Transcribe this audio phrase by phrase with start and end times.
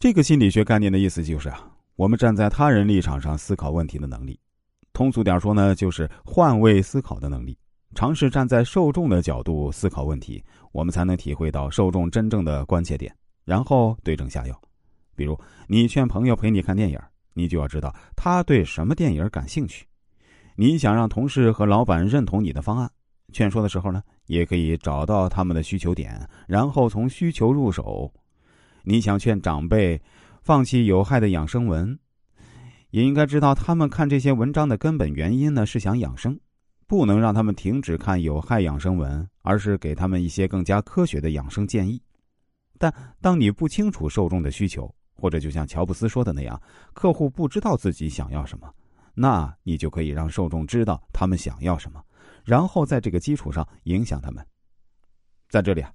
[0.00, 1.62] 这个心理学概念的意思就是啊，
[1.94, 4.40] 我们站在他人立场上思考问题的能力。
[4.94, 7.54] 通俗点说呢，就是换位思考的能力。
[7.94, 10.42] 尝试站在受众的角度思考问题，
[10.72, 14.58] 我们才能体会到受众真正的关切点，然后对症下药。
[15.14, 15.38] 比如，
[15.68, 16.98] 你劝朋友陪你看电影，
[17.34, 19.84] 你就要知道他对什么电影感兴趣。
[20.56, 22.90] 你想让同事和老板认同你的方案，
[23.34, 28.10] 劝说的时候呢，也可以找到他们的需求点，然后从需求入手。
[28.82, 30.00] 你想劝长辈
[30.42, 31.98] 放弃有害的养生文，
[32.90, 36.38] 也应该知道他们看这些文章的根本原因呢，是想养生。
[36.86, 42.02] 不能让他们停止看有害养生文，而是给他们一些更加科学的养生建议。
[42.78, 46.60] 但当你不清楚受众的需求，或者就像乔布斯说的那样，
[46.92, 48.68] 客户不知道自己想要什么，
[49.14, 52.02] 那你就可以让受众知道他们想要什么，
[52.44, 54.44] 然后在这个基础上影响他们。
[55.48, 55.92] 在这里啊，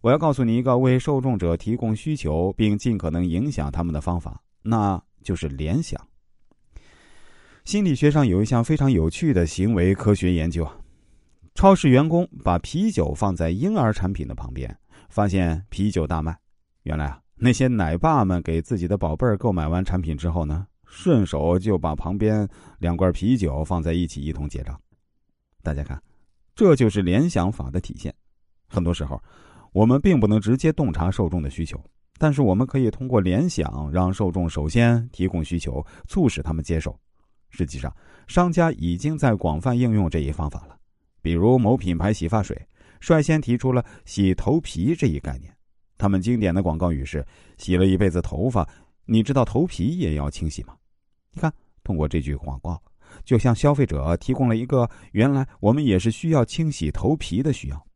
[0.00, 6.00] 我要告诉你一个为受众者提供需求并尽可能影响他们的方法，那就是联想。
[7.64, 10.66] 心理学上有一项非常有趣的行为科学研究，
[11.54, 14.74] 超市员工把啤酒放在婴儿产品的旁边，
[15.10, 16.38] 发现啤酒大卖。
[16.84, 24.80] 原来啊，那些奶爸们给自己的宝贝儿购买完产品之后呢，顺手就把旁边两罐啤酒放在一起一同结账。
[25.62, 26.00] 大家看，
[26.54, 28.14] 这就是联想法的体现。
[28.68, 29.22] 很多时候，
[29.78, 31.80] 我们并不能直接洞察受众的需求，
[32.18, 36.98] 但是我们可以通过联想，让受众首先提供需求，促使他们接受。
[37.50, 37.94] 实际上，
[38.26, 40.76] 商家已经在广泛应用这一方法了。
[41.22, 42.60] 比如，某品牌洗发水
[42.98, 45.54] 率先提出了“洗头皮”这一概念。
[45.96, 47.24] 他们经典的广告语是
[47.56, 48.68] ：“洗了一辈子头发，
[49.04, 50.74] 你知道头皮也要清洗吗？”
[51.32, 52.82] 你看，通过这句广告，
[53.24, 57.86] 就向消费者提供了一个原来我们也是需要清洗头皮的需要，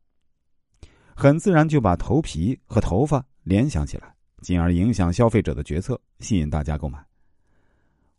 [1.22, 6.98] 很自然就把头皮和头发联想起来，进而影响消费者的决策，吸引大家购买。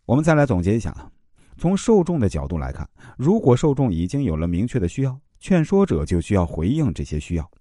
[0.06, 1.12] 我们再来总结一下啊。
[1.58, 7.52] 从受众的角度来看，如果受众已经有了明确的需要，劝说者就需要回应这些需要。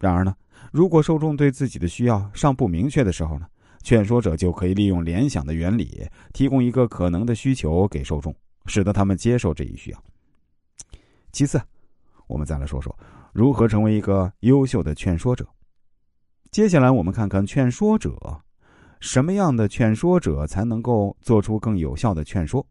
[0.00, 0.34] 然而呢，
[0.72, 3.46] 如果受众对自己的需要尚不明确的时候呢，
[3.84, 8.34] 劝说者就可以利用联想的原理，提供一个可能的需求给受众，
[8.66, 10.04] 使得他们接受这一需要。
[11.30, 11.62] 其次，
[12.26, 12.92] 我们再来说说
[13.32, 15.46] 如何成为一个优秀的劝说者。
[16.50, 18.14] 接下来，我们看看劝说者，
[19.00, 22.64] 什么样的劝说者才能够做出更有效的劝说。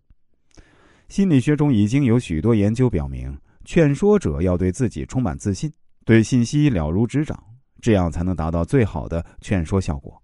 [1.07, 3.35] 心理学中已经有许多研究表明，
[3.65, 5.71] 劝说者要对自己充满自信，
[6.05, 7.43] 对信息了如指掌，
[7.81, 10.21] 这样才能达到最好的劝说效果。